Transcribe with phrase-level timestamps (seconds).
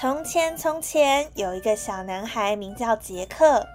[0.00, 3.66] 从前，从前有一个小男孩，名叫杰克。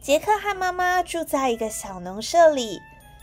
[0.00, 2.80] 杰克和妈妈住在一个小农舍里，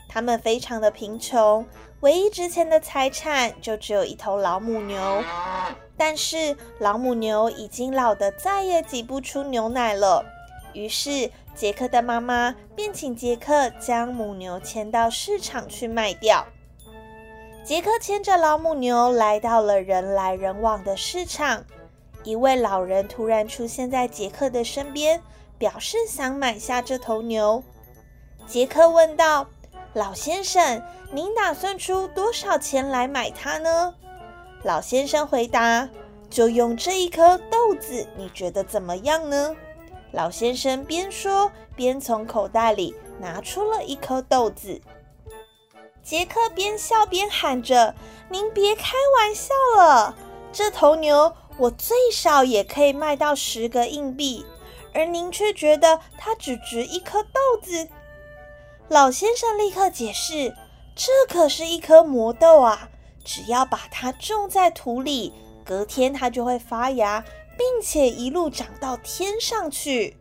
[0.07, 1.65] 他们非常的贫穷，
[2.01, 5.23] 唯一值钱的财产就只有一头老母牛。
[5.97, 10.23] 但是老母牛已经老得再也挤不出牛奶了，
[10.73, 16.45] 于是杰克的妈妈便请杰克将母牛牵到市场去卖掉。
[17.65, 21.65] 杰克牵着老母牛来到了人来人往的市场，
[22.23, 25.21] 一位老人突然出现在杰克的身边。
[25.57, 27.63] 表示想买下这头牛。
[28.45, 29.47] 杰克问道
[29.95, 30.81] ：“老先生，
[31.13, 33.95] 您打算出多少钱来买它呢？”
[34.63, 35.87] 老先生回答
[36.29, 39.55] ：“就用这一颗豆子，你觉得怎么样呢？”
[40.11, 44.81] 老先生边说边从口袋里拿出了一颗豆子。
[46.05, 47.95] 杰克边笑边喊着
[48.29, 50.15] ：“您别开玩笑了！
[50.53, 54.45] 这头牛我最少也可以卖到十个硬币。”
[54.93, 57.89] 而您却觉得它只值一颗豆子。
[58.87, 60.55] 老先生立刻解释
[60.95, 62.87] ：“这可是一颗魔豆啊！
[63.25, 65.33] 只要把它种在土里，
[65.65, 67.25] 隔天它就会发芽，
[67.57, 70.15] 并且一路长到天上去。”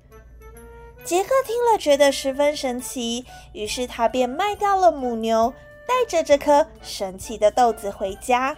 [1.04, 5.52] 杰克听了，觉得十分神奇，于是他便卖掉了母牛，
[5.86, 8.56] 带着这颗神奇的豆子回家。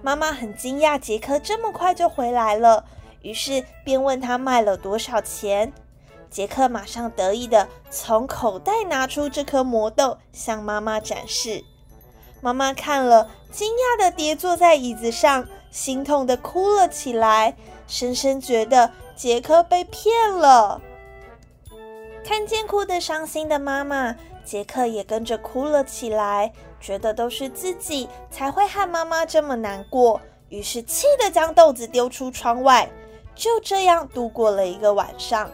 [0.00, 2.84] 妈妈很惊讶，杰克这么快就回来了。
[3.22, 5.72] 于是便问他卖了多少钱。
[6.30, 11.64] 杰克马上得意的从口袋拿出这颗魔豆，向妈妈展示。
[12.40, 20.80] 妈妈看了，惊讶的跌坐在椅子上，心痛的哭了起来，深深觉得杰克被骗了。
[22.28, 30.20] 看见哭得伤心的妈妈，杰克也跟着哭了起来，觉得都是自己才会害妈妈这么难过，
[30.50, 32.86] 于是气得将豆子丢出窗外。
[33.34, 35.50] 就这样度过了一个晚上。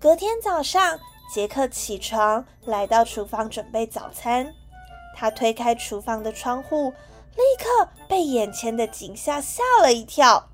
[0.00, 0.98] 隔天早上，
[1.30, 4.50] 杰克起床来到厨房准备早餐。
[5.14, 6.94] 他推开厨房的窗户，
[7.36, 10.48] 立刻被眼前的景象吓了一跳。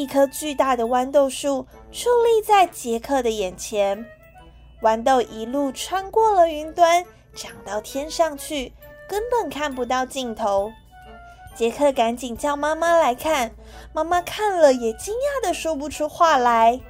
[0.00, 4.06] 一棵巨大的豌豆树矗立在杰克的眼前，
[4.80, 8.72] 豌豆一路穿过了云端，长到天上去，
[9.06, 10.72] 根本看不到尽头。
[11.54, 13.50] 杰克赶紧叫妈妈来看，
[13.92, 16.80] 妈妈看了也惊讶的说不出话来。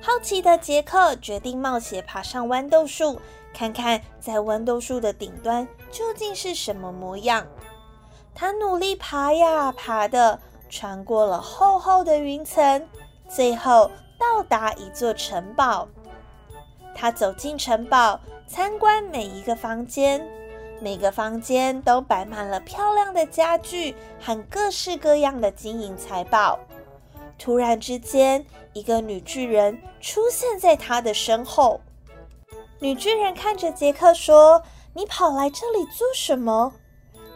[0.00, 3.20] 好奇的杰克决定冒险爬上豌豆树，
[3.52, 7.44] 看看在豌豆树的顶端究竟是什么模样。
[8.32, 10.38] 他努力爬呀爬的，
[10.70, 12.88] 穿过了厚厚的云层，
[13.28, 15.86] 最后到达一座城堡。
[16.94, 20.26] 他走进城堡，参观每一个房间。
[20.80, 26.58] 每个房间都摆满了漂亮的家具和各式各样的金银财宝。
[27.38, 31.80] 突然之间，一个女巨人出现在他的身后。
[32.78, 34.62] 女巨人看着杰克说
[34.94, 36.72] ：“你跑来这里做什么？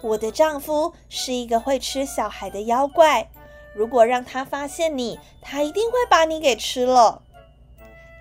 [0.04, 3.30] 我的丈夫是一个会吃小孩的妖怪，
[3.74, 7.22] 如果让他发现你，他一定会把你给吃了。”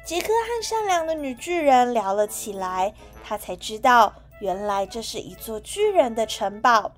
[0.05, 4.13] 杰克和善良的女巨人聊了起来，他才知道。
[4.39, 6.91] 原来这是一座巨人的城堡，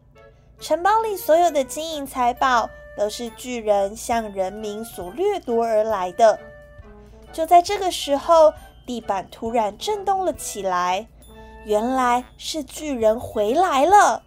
[0.60, 2.68] 城堡里所有的金银财宝
[2.98, 6.40] 都是巨人向人民所掠夺而来的。
[7.32, 8.54] 就在这个时候，
[8.86, 11.08] 地板突然震动了起来，
[11.66, 14.24] 原来是巨人回来了。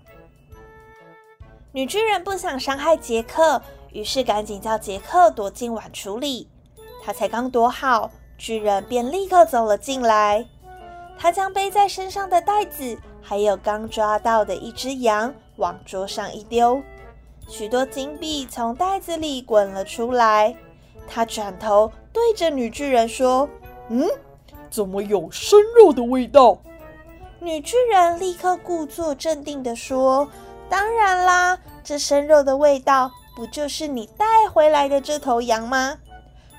[1.72, 3.60] 女巨人不想伤害杰克，
[3.92, 6.48] 于是赶紧叫杰克躲进碗橱里。
[7.04, 10.46] 他才刚躲好，巨人便立刻走了进来。
[11.18, 16.80] 他将背在身上的袋子，还有刚抓到的一只羊往桌上一丢，
[17.48, 20.56] 许多金币从袋子里滚了出来。
[21.06, 23.48] 他转头对着女巨人说
[23.90, 24.08] ：“嗯，
[24.70, 26.58] 怎么有生肉的味道？”
[27.40, 30.28] 女巨人立刻故作镇定地说
[30.68, 35.98] ：“当然啦，这生肉的味道不就是你带回来的这头羊吗？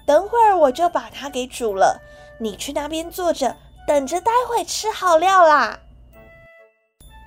[0.06, 2.02] 等会儿我就把它给煮了，
[2.40, 3.56] 你去那边坐着。”
[3.88, 5.80] 等着，待会吃好料啦！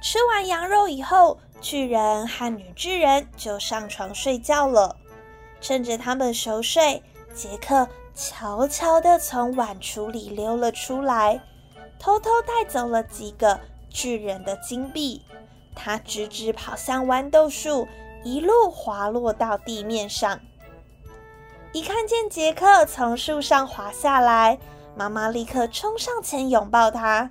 [0.01, 4.95] 吃完羊肉以后，巨人和女巨人就上床睡觉了。
[5.61, 7.03] 趁着他们熟睡，
[7.35, 11.41] 杰克悄悄地从碗橱里溜了出来，
[11.99, 13.59] 偷偷带走了几个
[13.91, 15.21] 巨人的金币。
[15.75, 17.89] 他直直跑向豌豆树，
[18.25, 20.41] 一路滑落到地面上。
[21.73, 24.59] 一看见杰克从树上滑下来。
[24.95, 27.31] 妈妈立刻冲上前拥抱他。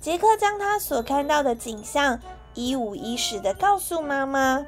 [0.00, 2.18] 杰克将他所看到的景象
[2.54, 4.64] 一五一十的告诉妈妈。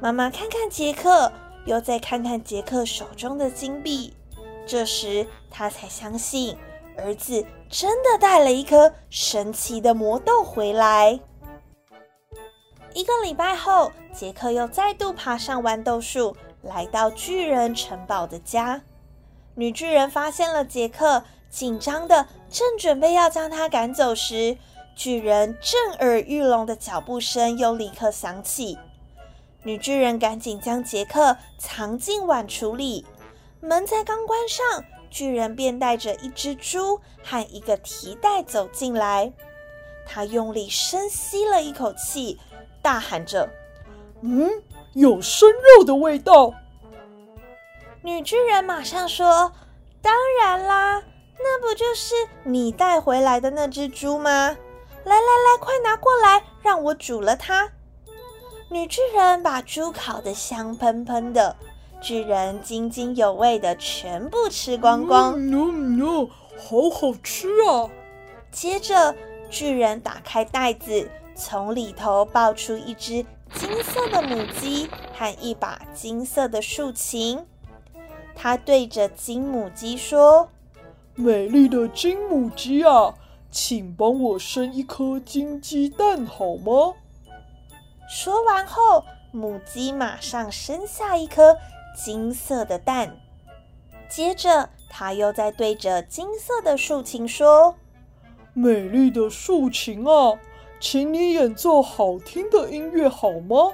[0.00, 1.30] 妈妈看看杰克，
[1.66, 4.14] 又再看看杰克手中的金币，
[4.66, 6.56] 这时他才相信
[6.96, 11.20] 儿子真的带了一颗神奇的魔豆回来。
[12.94, 18.82] 一个礼拜后，杰克又再度爬上豌豆树，来到巨人城堡的家。
[19.54, 24.56] 女巨人发现了杰克，紧张的正准备要将他赶走时，
[24.96, 28.78] 巨人震耳欲聋的脚步声又立刻响起。
[29.62, 33.04] 女巨人赶紧将杰克藏进碗橱里。
[33.60, 39.32] 门才刚关上，巨人便带着一只猪和一个提袋走进来。
[40.06, 42.38] 他用力深吸了一口气，
[42.88, 43.46] 大喊着
[44.24, 44.50] ：“嗯，
[44.94, 45.46] 有生
[45.76, 46.54] 肉的味道！”
[48.00, 49.52] 女巨人马上说
[50.00, 51.02] ：“当然啦，
[51.38, 52.14] 那不就是
[52.44, 54.30] 你带回来的那只猪吗？
[55.04, 57.70] 来来来，快拿过来，让我煮了它。”
[58.72, 61.54] 女巨人把猪烤得香喷喷的，
[62.00, 65.34] 巨人津津有味的全部吃光光。
[65.36, 67.90] 嗯嗯，好好吃啊！
[68.50, 69.14] 接着，
[69.50, 73.24] 巨人打开袋子，从里头抱出一只
[73.54, 77.46] 金色的母鸡和一把金色的竖琴。
[78.34, 80.48] 他对着金母鸡说
[81.14, 83.14] ：“美丽的金母鸡啊，
[83.52, 86.94] 请帮我生一颗金鸡蛋好吗？”
[88.10, 91.56] 说完后，母鸡马上生下一颗
[91.96, 93.16] 金色的蛋。
[94.08, 97.76] 接着，他又在对着金色的竖琴说
[98.54, 100.38] ：“美丽的竖琴啊，
[100.80, 103.72] 请你演奏好听的音乐好吗？”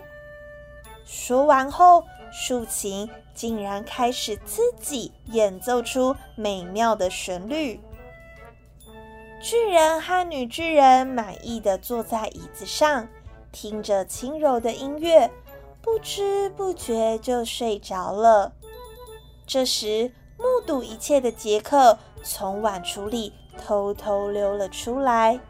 [1.04, 3.10] 说完后，竖琴。
[3.34, 7.80] 竟然开始自己演奏出美妙的旋律。
[9.42, 13.08] 巨人和女巨人满意的坐在椅子上，
[13.50, 15.28] 听着轻柔的音乐，
[15.82, 18.52] 不知不觉就睡着了。
[19.44, 25.40] 这时，目睹一切的杰克从碗橱里偷偷溜了出来，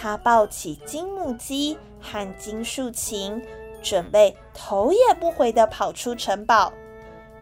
[0.00, 3.44] 他抱起金木鸡和金竖琴，
[3.82, 6.72] 准备头也不回的跑出城堡。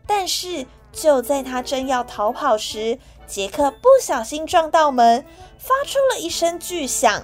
[0.07, 5.25] 但是就在他正要逃跑时，杰克不小心撞到门，
[5.59, 7.23] 发出了一声巨响。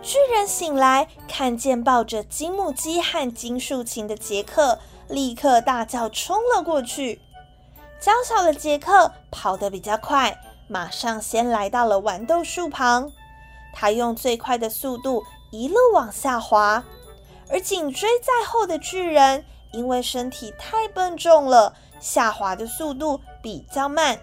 [0.00, 4.78] 巨人醒来，看见抱着金木鸡和金竖琴的杰克，
[5.08, 7.20] 立刻大叫，冲了过去。
[8.00, 10.38] 娇小的杰克跑得比较快，
[10.68, 13.12] 马上先来到了豌豆树旁。
[13.72, 16.84] 他用最快的速度一路往下滑，
[17.48, 19.44] 而紧追在后的巨人。
[19.72, 24.18] 因为身体太笨重了，下滑的速度比较慢。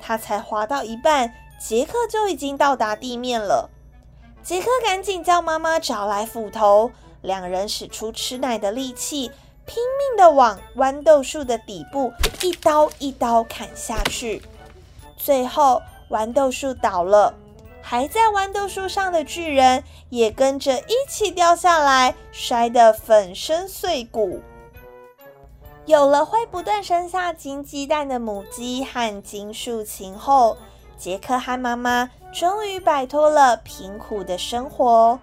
[0.00, 3.68] 他才滑到一半，杰克就已经到达地面了。
[4.44, 9.32] 杰克赶紧叫妈妈找来斧头，两人使出吃奶的力气，
[9.66, 14.40] 拼命的往豌豆树的底部一刀一刀砍下去。
[15.16, 17.34] 最后，豌豆树倒了，
[17.82, 24.40] 还在豌豆树上的巨人也跟着一起掉下来，摔得粉身碎骨。
[25.84, 30.56] 有了会不断生下金鸡蛋的母鸡和金竖琴后，
[30.96, 35.18] 杰克和妈妈终于摆脱了贫苦的生活。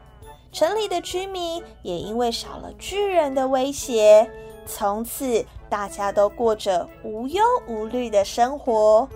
[0.52, 4.30] 城里的居民也因为少了巨人的威胁，
[4.66, 9.08] 从此大家都过着无忧无虑的生活。